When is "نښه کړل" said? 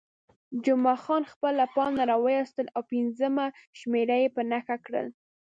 4.51-5.07